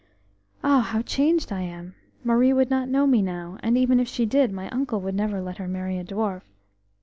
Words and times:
Ah! 0.63 0.81
how 0.81 1.03
changed 1.03 1.51
I 1.51 1.61
am! 1.61 1.93
Marie 2.23 2.53
would 2.53 2.71
not 2.71 2.89
know 2.89 3.05
me 3.05 3.21
now, 3.21 3.59
and 3.61 3.77
even 3.77 3.99
if 3.99 4.07
she 4.07 4.25
did 4.25 4.51
my 4.51 4.67
uncle 4.69 4.99
would 5.01 5.13
never 5.13 5.39
let 5.43 5.57
her 5.59 5.67
marry 5.67 5.99
a 5.99 6.03
dwarf.... 6.03 6.41